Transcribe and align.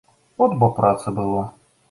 От 0.45 0.55
бо 0.63 0.69
працы 0.79 1.15
было! 1.21 1.47